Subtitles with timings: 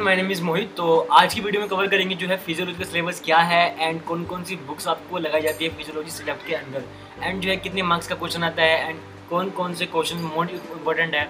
[0.00, 2.84] My name is Mohit तो आज की वीडियो में कवर करेंगे जो है फिजियोलॉजी का
[2.84, 6.54] सिलेबस क्या है एंड कौन कौन सी बुक्स आपको लगाई जाती है फिजियोलॉजी सब्जेक्ट के
[6.54, 6.84] अंदर?
[7.22, 9.00] एंड जो है कितने मार्क्स का क्वेश्चन आता है एंड
[9.30, 11.24] कौन कौन से क्वेश्चन मोर इम्पोर्टेंट है?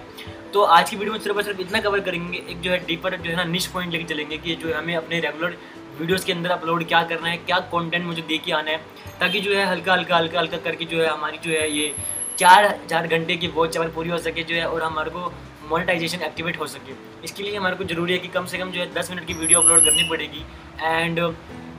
[0.53, 3.29] तो आज की वीडियो में सिर्फ़ सिर्फ़ इतना कवर करेंगे, एक जो है डीपर जो
[3.29, 5.57] है ना निश पॉइंट लेके चलेंगे कि जो हमें अपने रेगुलर
[5.99, 8.77] वीडियोज़ के अंदर अपलोड क्या करना है, क्या कॉन्टेंट मुझे दे के आना है,
[9.19, 11.93] ताकि जो है हल्का हल्का हल्का हल्का करके जो है हमारी जो है ये
[12.37, 15.31] चार चार घंटे की वॉच चावल पूरी हो सके जो है और हमारे को
[15.73, 18.79] मोनेटाइजेशन एक्टिवेट हो सके। इसके लिए हमारे को ज़रूरी है कि कम से कम जो
[18.79, 20.45] है दस मिनट की वीडियो अपलोड करनी पड़ेगी।
[20.81, 21.19] एंड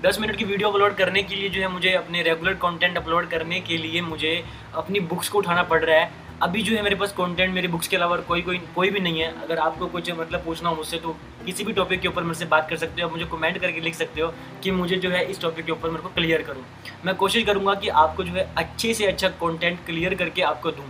[0.03, 3.29] दस मिनट की वीडियो अपलोड करने के लिए जो है मुझे अपने रेगुलर कंटेंट अपलोड
[3.29, 4.33] करने के लिए मुझे
[4.75, 6.11] अपनी बुक्स को उठाना पड़ रहा है।
[6.43, 9.21] अभी जो है मेरे पास कंटेंट मेरी बुक्स के अलावा कोई कोई कोई भी नहीं
[9.21, 11.17] है। अगर आपको कुछ मतलब पूछना हो मुझसे तो
[11.47, 13.95] किसी भी टॉपिक के ऊपर मेरे से बात कर सकते हो। मुझे कमेंट करके लिख
[13.95, 16.65] सकते हो कि मुझे जो है इस टॉपिक के ऊपर मेरे को क्लियर करूँ।
[17.05, 20.85] मैं कोशिश करूँगा कि आपको जो है अच्छे से अच्छा कॉन्टेंट क्लियर करके आपको दूँ।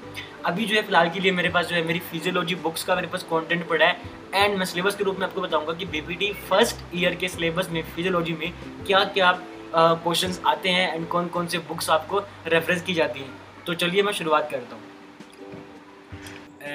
[0.47, 3.09] अभी जो है फ़िलहाल के लिए मेरे पास जो है मेरी फिजियोलॉजी बुक्स का मेरे
[3.09, 4.01] पास कंटेंट पड़ा है।
[4.34, 7.83] एंड मैं सिलेबस के रूप में आपको बताऊँगा कि बीपीटी फ़र्स्ट ईयर के सिलेबस में
[7.84, 8.50] फिजियोलॉजी में
[8.87, 9.33] क्या क्या
[9.77, 13.33] क्वेश्चंस आते हैं एंड कौन कौन से बुक्स आपको रेफरेंस की जाती हैं।
[13.67, 14.83] तो चलिए मैं शुरुआत करता हूँ।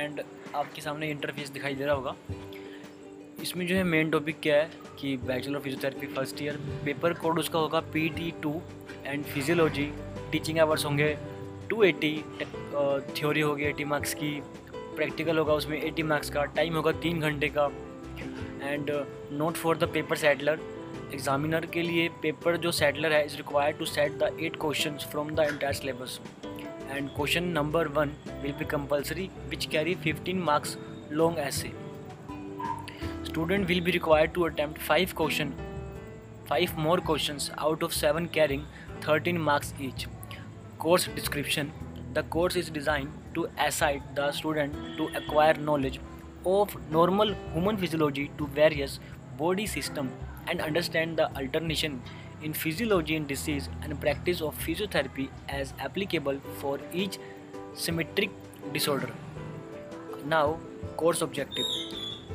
[0.10, 0.22] एंड
[0.56, 2.16] आपके सामने इंटरफेस दिखाई दे रहा होगा।
[3.42, 7.60] इसमें जो है मेन टॉपिक क्या है कि bachelor physiotherapy first year paper code उसका
[7.60, 8.62] होगा P T two
[9.06, 9.86] and physiology
[10.32, 11.16] teaching hours होंगे
[11.70, 12.16] टू एटी
[13.16, 14.32] थ्योरी होगी एटी मार्क्स की
[14.72, 17.70] प्रैक्टिकल होगा उसमें एटी मार्क्स का टाइम होगा तीन घंटे का।
[18.64, 18.92] And
[19.32, 20.60] note for the paper setter
[21.14, 25.30] examiner के लिए पेपर जो सेटलर है is required to set the eight question from
[25.36, 26.20] the entire syllabus
[26.90, 30.78] and question number 1 will be compulsory which carry 15 marks
[31.12, 31.72] long essay.
[33.23, 35.54] Student will be required to attempt 5 question
[36.48, 38.66] 5 more questions out of 7 carrying
[39.02, 40.08] 13 marks each.
[40.80, 41.72] Course description
[42.14, 46.00] The course is designed to assist the student to acquire knowledge
[46.46, 49.00] of normal human physiology to various
[49.38, 50.09] body system
[50.48, 52.02] and understand the alternation
[52.42, 57.19] in physiology and disease and practice of physiotherapy as applicable for each
[57.75, 58.31] symmetric
[58.72, 59.10] disorder
[60.27, 60.59] now
[60.97, 61.65] course objective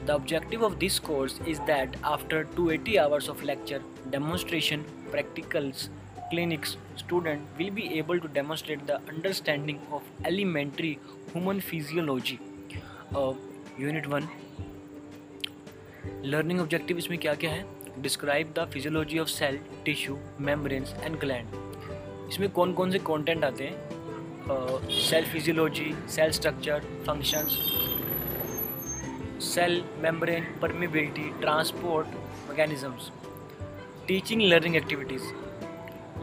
[0.06, 5.90] the objective of this course is that after 280 hours of lecture demonstration practicals
[6.30, 11.00] clinics, student will be able to demonstrate the understanding of elementary
[11.34, 12.40] human physiology.
[13.16, 13.34] Uh,
[13.78, 14.28] unit 1
[16.32, 17.66] learning objective इसमें क्या क्या है
[18.03, 23.65] describe the physiology of cell tissue membranes and gland इसमें कौन कौन से content आते
[23.65, 24.89] हैं?
[24.91, 27.59] Cell physiology cell structure functions
[29.45, 32.07] cell membrane permeability transport
[32.51, 33.11] mechanisms
[34.09, 35.33] teaching learning activities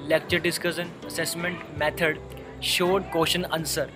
[0.04, 2.18] lecture discussion, assessment method,
[2.62, 3.90] short question answer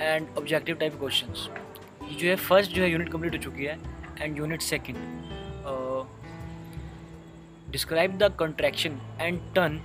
[0.00, 1.48] and objective type questions
[2.04, 3.78] ये जो है first जो है यूनिट कंप्लीट हो चुकी है
[4.20, 5.33] and unit second
[7.74, 9.80] describe the contraction and turn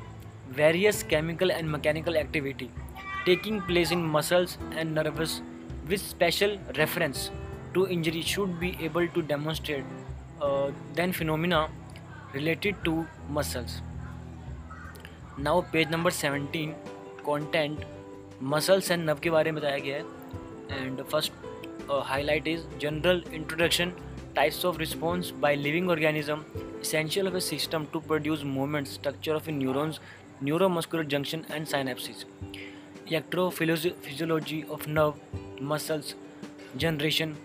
[0.57, 2.69] various chemical and mechanical activity
[3.25, 5.41] taking place in muscles and nerves
[5.87, 7.29] with special reference
[7.73, 9.85] to injury should be able to demonstrate
[10.97, 11.65] then phenomena
[12.35, 12.93] related to
[13.37, 13.79] muscles
[15.39, 16.75] now page number seventeen
[17.25, 17.85] content
[18.53, 20.85] muscles and nerve के बारे में बताया गया है.
[20.85, 21.31] And first
[22.09, 23.93] highlight is general introduction
[24.39, 29.47] types of response by living organism essential of a system to produce movement structure of
[29.55, 29.99] neurons
[30.41, 32.21] neuromuscular junction and synapses
[33.07, 35.19] electrophysiology of nerve
[35.71, 36.13] muscles
[36.77, 37.35] generation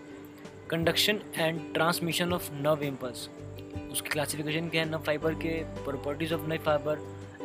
[0.67, 3.27] conduction and transmission of nerve impulse
[3.91, 5.51] उसकी classification क्या है nerve fibre के
[5.83, 6.99] properties of nerve fibre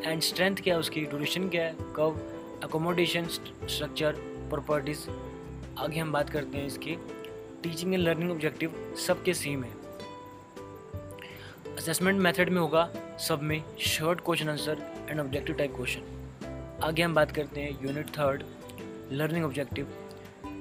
[0.05, 4.13] and strength क्या है उसकी duration क्या है कब अकोमोडेशन स्ट्रक्चर
[4.51, 5.09] प्रॉपर्टीज़
[5.79, 6.97] आगे हम बात करते हैं इसकी
[7.63, 8.75] टीचिंग एंड लर्निंग ऑब्जेक्टिव
[9.07, 9.71] सबके सेम है।
[11.77, 12.89] असेसमेंट मेथड में होगा
[13.29, 18.09] सब में short question answer and objective type question आगे हम बात करते हैं unit
[18.19, 18.43] third
[19.13, 19.93] learning objective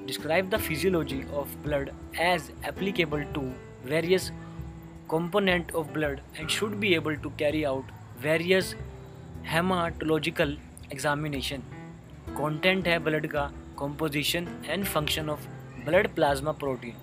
[0.06, 1.90] describe the physiology of blood
[2.22, 3.42] as applicable to
[3.90, 4.32] various
[5.12, 7.94] component of blood and should be able to carry out
[8.26, 8.74] various
[9.46, 10.58] haematological
[10.92, 11.62] examination
[12.40, 15.48] content है blood का composition and function of
[15.90, 16.96] blood plasma protein,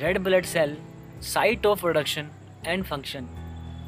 [0.00, 0.72] red blood cell,
[1.20, 2.30] site of production
[2.64, 3.28] and function,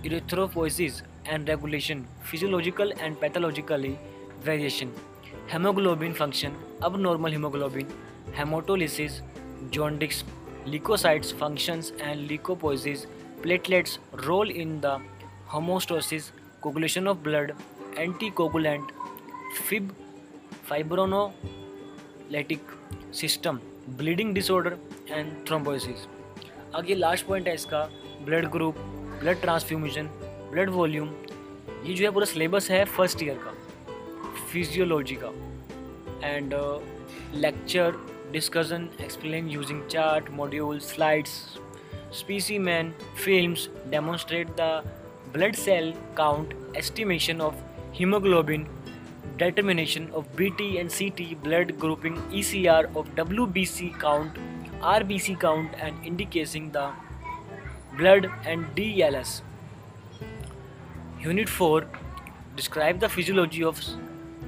[0.04, 3.98] erythropoiesis and regulation, physiological and pathologically
[4.40, 4.92] variation,
[5.48, 7.86] hemoglobin function, abnormal hemoglobin,
[8.34, 9.20] hematolysis,
[9.70, 10.24] jaundice,
[10.66, 13.06] leukocytes functions and leukopoiesis,
[13.42, 13.98] platelets
[14.28, 14.94] role in the
[15.48, 16.30] homeostasis,
[16.62, 17.52] coagulation of blood,
[17.96, 18.86] anticoagulant,
[19.66, 19.92] fib,
[20.70, 22.60] fibrinolytic
[23.10, 23.60] system.
[23.98, 24.76] Bleeding disorder
[25.10, 26.06] and thrombosis
[26.74, 27.88] आगे last point है इसका
[28.24, 28.78] blood group
[29.20, 30.08] blood transfusion
[30.52, 31.08] blood volume
[31.84, 33.54] ये जो है पूरा syllabus है first year का
[34.52, 35.32] physiology का.
[36.28, 36.54] And
[37.34, 37.96] lecture
[38.32, 41.58] discussion explain using chart module slides
[42.12, 44.82] specimen, films, demonstrate the
[45.32, 47.54] blood cell count, estimation of
[47.94, 48.66] hemoglobin
[49.42, 54.38] determination of bt and ct blood grouping ecr of wbc count
[54.98, 56.86] rbc count and indicating the
[57.98, 59.34] blood and dls
[61.26, 61.84] unit 4
[62.56, 63.80] describe the physiology of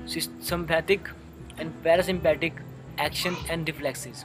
[0.07, 1.11] sympathetic
[1.59, 2.53] and parasympathetic
[2.99, 4.25] action and reflexes.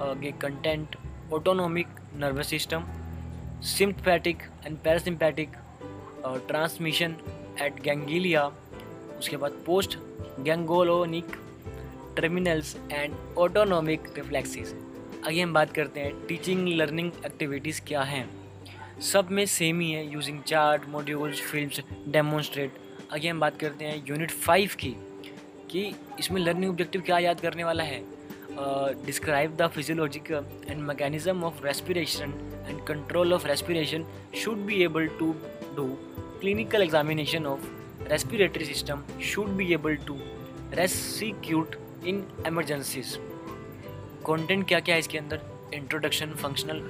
[0.00, 0.96] Uh, content
[1.32, 2.84] autonomic nervous system,
[3.60, 5.48] sympathetic and parasympathetic
[6.24, 7.16] uh, transmission
[7.58, 8.50] at ganglia,
[9.24, 9.96] उसके बाद post
[10.44, 11.26] ganglionic
[12.16, 14.74] terminals and autonomic reflexes
[15.26, 18.28] आगे हम बात करते हैं teaching learning activities क्या हैं।
[19.02, 22.74] सब में सेम ही है using chart modules films demonstrate
[23.12, 24.90] आगे हम बात करते हैं यूनिट फाइव की,
[25.70, 28.02] कि इसमें लर्निंग ऑब्जेक्टिव क्या याद करने वाला है।
[29.06, 30.10] Describe the the
[30.70, 32.34] and and of of
[32.68, 34.06] and control of respiration
[34.42, 35.32] should be be to
[35.76, 35.86] do
[36.40, 37.66] clinical examination of
[38.10, 40.18] respiratory system should be able to
[40.80, 43.18] resecute in emergencies
[44.28, 45.40] content क्या क्या है इसके अंदर
[45.78, 46.82] introduction functional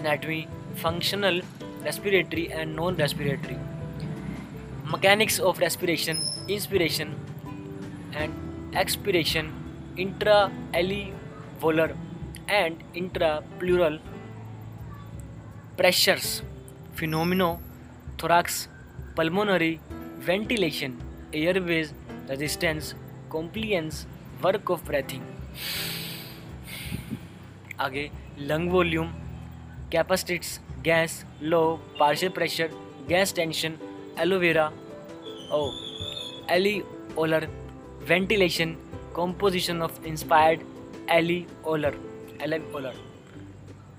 [0.00, 0.42] anatomy
[0.84, 1.40] functional
[1.86, 3.58] respiratory and non respiratory
[4.92, 6.20] mechanics of respiration
[6.56, 7.14] inspiration
[8.14, 9.50] and expiration
[9.96, 11.90] intra-alveolar
[12.48, 13.98] and intra-pleural
[15.76, 16.42] pressures,
[16.96, 18.68] pneumothorax,
[19.14, 19.80] pulmonary
[20.26, 20.96] ventilation,
[21.32, 21.92] airways
[22.28, 22.94] resistance,
[23.30, 24.06] compliance,
[24.42, 25.22] work of breathing.
[27.80, 28.10] आगे
[28.40, 29.12] lung volume
[29.92, 31.60] capacities gas law
[31.98, 32.70] partial pressure
[33.08, 33.78] gas tension
[34.20, 34.66] aloe vera
[35.52, 35.60] oh
[36.50, 37.46] alveolar
[38.08, 38.76] ventilation
[39.14, 40.60] composition of inspired
[41.66, 42.00] alveolar
[42.74, 42.94] alveolar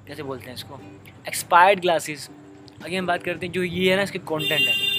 [0.07, 0.79] कैसे बोलते हैं इसको?
[1.27, 2.29] Expired glasses
[2.85, 4.98] आगे हम बात करते हैं जो ये है ना इसके कंटेंट है।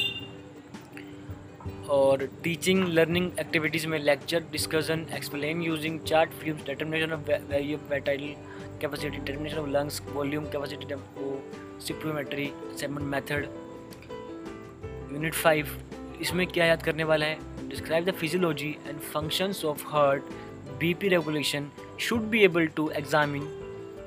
[1.91, 8.35] और टीचिंग लर्निंग एक्टिविटीज़ में lecture discussion explain using chart film determination of value vital
[8.81, 10.95] capacity determination of lungs volume capacity
[11.87, 13.47] spirometry assessment method
[15.13, 15.79] unit five
[16.21, 17.39] इसमें क्या याद करने वाला है?
[17.71, 20.31] Describe the physiology and functions of heart
[20.81, 23.45] BP regulation, should be able to examine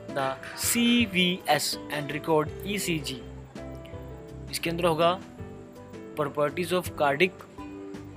[0.10, 0.26] the
[0.64, 3.16] CVS and record ECG
[4.52, 5.12] इसके अंदर होगा
[6.18, 7.46] properties of cardiac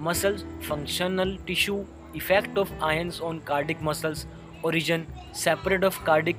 [0.00, 1.84] muscles functional tissue
[2.16, 4.26] effect of ions on cardiac muscles
[4.64, 5.04] origin
[5.34, 6.36] separate of cardiac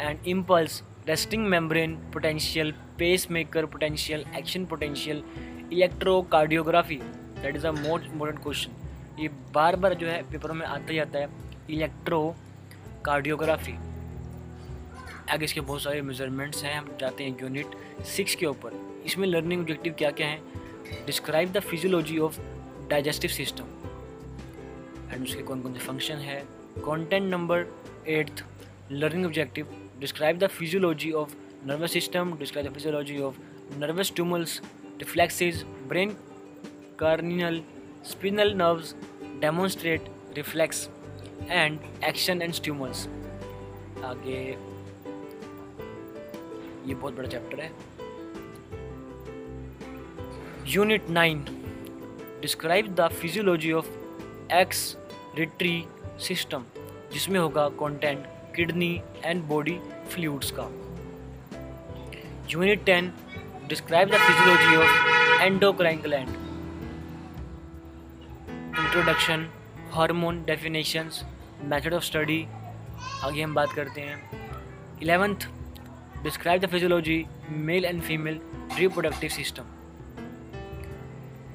[0.00, 2.72] and impulse resting membrane potential
[3.30, 5.22] pacemaker potential action potential
[5.72, 10.94] electrocardiography that is a most important question ये बार बार जो है पेपरों में आता
[10.94, 11.28] जाता है
[11.70, 12.34] इलेक्ट्रो
[13.04, 13.74] कार्डियोग्राफी
[15.30, 17.74] आगे इसके बहुत सारे मेजरमेंट्स हैं, हम जाते हैं यूनिट
[18.04, 18.72] सिक्स के ऊपर।
[19.06, 20.40] इसमें लर्निंग ऑब्जेक्टिव क्या क्या है?
[21.06, 22.38] Describe the physiology of
[22.92, 23.66] digestive system.
[25.12, 26.40] And उसके कौन कौन से फ़ंक्शन है?
[26.78, 27.66] Content number
[28.08, 28.44] eighth
[28.92, 31.34] learning objective describe the physiology of
[31.66, 33.38] nervous system describe the physiology of
[33.78, 34.60] nervous stimulus
[34.98, 36.16] reflexes brain
[37.00, 37.56] cranial
[38.06, 38.90] spinal nerves
[39.40, 40.02] demonstrate
[40.36, 40.82] reflex
[41.50, 43.06] and action and stimulus
[44.04, 44.36] आगे,
[46.86, 47.70] ये बहुत बड़ा chapter है।
[50.74, 51.44] Unit nine
[52.42, 53.88] describe the physiology of
[55.38, 55.84] excretory
[56.20, 56.64] system
[57.12, 58.24] जिसमें होगा content
[58.56, 58.90] kidney
[59.24, 59.78] and body
[60.10, 60.64] fluids का।
[62.50, 63.12] Unit ten
[63.68, 66.28] describe the physiology of endocrine gland
[68.78, 69.48] introduction
[69.92, 71.22] hormone definitions
[71.64, 72.44] method of study
[73.24, 75.48] आगे हम बात करते हैं। Eleventh
[76.22, 77.24] describe the physiology
[77.70, 78.40] male and female
[78.78, 79.76] reproductive system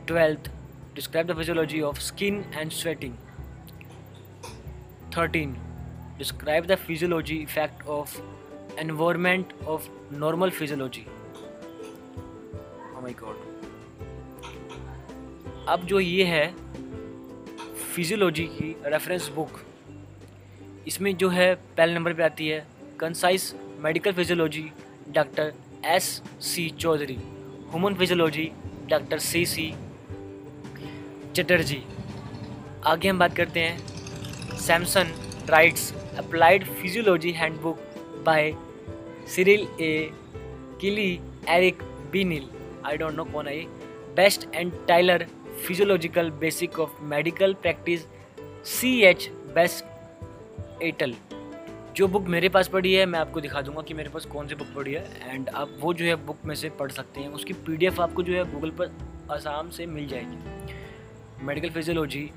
[0.08, 0.52] twelfth
[0.98, 3.14] describe the physiology of skin and sweating
[5.18, 5.52] thirteen
[6.18, 8.18] describe the physiology effect of
[8.80, 11.06] environment of normal physiology
[13.04, 13.46] my god
[15.70, 16.48] अब जो ये है
[17.96, 19.62] physiology की रेफरेंस बुक
[20.88, 22.68] इसमें जो है, पहले नंबर पे आती है
[23.00, 24.70] concise medical physiology
[25.10, 25.54] doctor
[25.86, 28.52] S C Chaudhari human physiology
[28.88, 29.74] doctor C C
[31.38, 31.82] Chatterjee.
[32.86, 35.12] आगे हम बात करते हैं। Samson
[35.50, 37.80] Wright's applied physiology handbook
[38.26, 38.54] by
[39.36, 40.10] Cyril A
[40.82, 42.48] Keele Eric Neil
[42.86, 43.62] I don't know कौन है
[44.16, 45.26] best and Taylor
[45.68, 48.06] physiological basic of medical practice
[48.70, 51.14] C H best et al
[51.96, 54.56] जो book मेरे पास पड़ी है, मैं आपको दिखा दूँगा कि मेरे पास कौन सी
[54.56, 57.54] बुक पड़ी है। एंड आप वो जो है बुक में से पढ़ सकते हैं। उसकी
[57.54, 58.92] पीडीएफ आपको जो है गूगल पर
[59.32, 60.77] आसाम से मिल जाएगी।
[61.42, 62.30] Medical physiology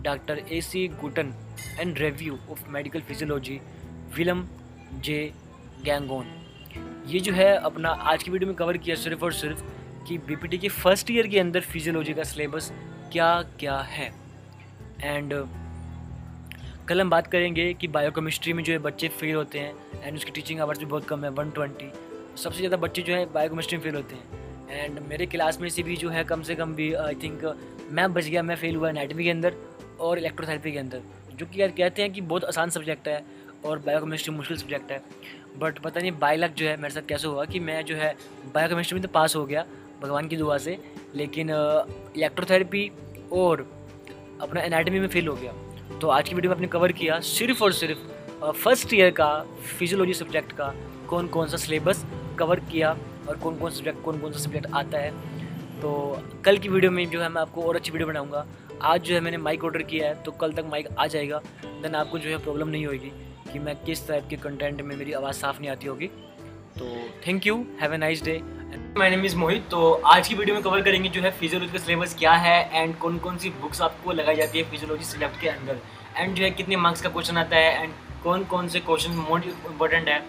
[0.00, 1.32] doctor A C Guyton
[1.80, 3.60] and review of medical physiology
[4.16, 4.44] William
[5.04, 5.32] J
[5.84, 6.26] Ganong
[7.06, 9.62] ये जो है अपना आज की वीडियो में कवर किया सिर्फ़ और सिर्फ़
[10.08, 12.72] कि बीपीटी के फ़र्स्ट ईयर के अंदर फिजियोलॉजी का सिलेबस
[13.12, 13.30] क्या
[13.60, 14.12] क्या है
[15.02, 15.34] एंड
[16.88, 20.30] कल हम बात करेंगे कि बायोकेमिस्ट्री में जो है बच्चे फेल होते हैं एंड उसकी
[20.30, 21.92] टीचिंग आवर्स भी बहुत कम है वन ट्वेंटी
[22.42, 24.41] सबसे ज़्यादा बच्चे जो है बायोकेमिस्ट्री में फेल होते हैं।
[24.72, 27.44] एंड मेरे क्लास में से भी जो है कम से कम भी आई थिंक
[27.90, 29.54] मैं बच गया, मैं फेल हुआ एनाटमी के अंदर
[30.00, 31.02] और इलेक्ट्रोथेरेपी के अंदर,
[31.34, 33.22] जो कि यार कहते हैं कि बहुत आसान सब्जेक्ट है
[33.64, 35.00] और बायोकेमिस्ट्री मुश्किल सब्जेक्ट है।
[35.58, 38.14] बट पता नहीं बायोलक जो है मेरे साथ कैसे हुआ कि मैं जो है
[38.54, 39.64] बायोकेमिस्ट्री में तो पास हो गया
[40.02, 40.78] भगवान की दुआ से,
[41.14, 41.50] लेकिन
[42.16, 42.90] इलेक्ट्रोथेरेपी
[43.32, 43.66] और
[44.40, 45.52] अपना एनाटमी में फेल हो गया।
[45.98, 48.10] तो आज की वीडियो में आपने कवर किया सिर्फ़ और सिर्फ़
[48.52, 49.28] फ़र्स्ट ईयर का
[49.78, 50.74] फिजियोलॉजी सब्जेक्ट का
[51.08, 52.04] कौन कौन सा सिलेबस
[52.38, 52.96] कवर किया।
[53.32, 55.10] और कौन कौन सब्जेक्ट कौन कौन सा सब्जेक्ट आता है।
[55.80, 55.92] तो
[56.44, 58.44] कल की वीडियो में जो है मैं आपको और अच्छी वीडियो बनाऊँगा।
[58.84, 61.94] आज जो है मैंने माइक ऑर्डर किया है तो कल तक माइक आ जाएगा। देन
[61.94, 63.12] आपको जो है प्रॉब्लम नहीं होगी
[63.52, 66.06] कि मैं किस टाइप के कंटेंट में मेरी आवाज़ साफ़ नहीं आती होगी।
[66.78, 66.86] तो
[67.26, 68.40] thank you have a nice day
[68.98, 71.78] my name is Mohit तो आज की वीडियो में कवर करेंगे जो है फिजियोलॉजी का
[71.78, 75.48] सिलेबस क्या है एंड कौन कौन सी बुक्स आपको लगाई जाती है फिजियोलॉजी सिलेक्ट के
[75.48, 75.78] अंदर।
[76.16, 77.92] एंड जो है कितने मार्क्स का क्वेश्चन आता है एंड
[78.24, 80.22] कौन कौन से क्वेश्चन मोस्ट इंपॉर्टेंट है।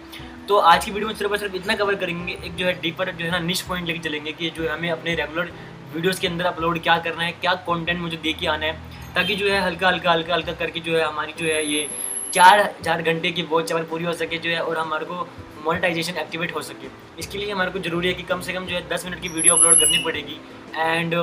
[0.48, 3.10] तो आज की वीडियो में सिर्फ़ और सिर्फ़ इतना कवर करेंगे, एक जो है डीपर
[3.10, 5.52] जो है ना निश पॉइंट लेके चलेंगे कि जो हमें अपने रेगुलर
[5.94, 8.72] वीडियोज़ के अंदर अपलोड क्या करना है, क्या कॉन्टेंट मुझे दे के आना है,
[9.14, 11.88] ताकि जो है हल्का हल्का हल्का हल्का करके जो है हमारी जो है ये
[12.34, 15.14] चार चार घंटे की वॉच चावल पूरी हो सके जो है और हमारे को
[15.64, 16.88] मोनेटाइजेशन एक्टिवेट हो सके।
[17.18, 19.28] इसके लिए हमारे को ज़रूरी है कि कम से कम जो है दस मिनट की
[19.28, 20.40] वीडियो अपलोड करनी पड़ेगी।
[20.76, 21.14] एंड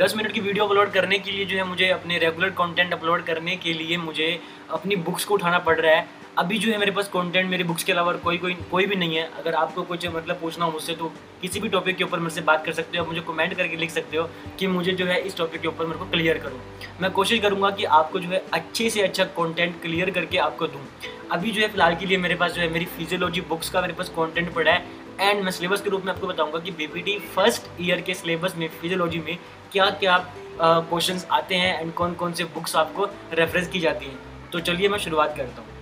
[0.00, 3.24] दस मिनट की वीडियो अपलोड करने के लिए जो है मुझे अपने रेगुलर कंटेंट अपलोड
[3.24, 4.28] करने के लिए मुझे
[4.70, 7.84] अपनी बुक्स को उठाना पड़ रहा है। अभी जो है मेरे पास कंटेंट मेरी बुक्स
[7.84, 10.94] के अलावा कोई कोई कोई भी नहीं है। अगर आपको कुछ मतलब पूछना हो मुझसे
[10.94, 11.10] तो
[11.42, 13.76] किसी भी टॉपिक के ऊपर मेरे से बात कर सकते हो। आप मुझे कमेंट करके
[13.76, 14.28] लिख सकते हो
[14.58, 16.60] कि मुझे जो है इस टॉपिक के ऊपर मेरे को क्लियर करो।
[17.00, 20.80] मैं कोशिश करूँगा कि आपको जो है अच्छे से अच्छा कॉन्टेंट क्लियर करके आपको दूँ।
[21.32, 23.92] अभी जो है फ़िलहाल के लिए मेरे पास जो है, मेरी फिजियोलॉजी बुक्स का मेरे
[23.92, 24.84] पास कॉन्टेंट पड़ा है।
[25.20, 28.68] एंड मैं सिलेबस के रूप में आपको बताऊँगा कि बीपीटी फ़र्स्ट ईयर के सिलेबस में
[28.70, 29.36] फिजियोलॉजी में
[29.72, 30.18] क्या क्या
[30.60, 34.88] क्वेश्चंस आते हैं एंड कौन कौन से बुक्स आपको रेफरेंस की जाती हैं। तो चलिए
[34.88, 35.74] मैं शुरुआत करता हूँ।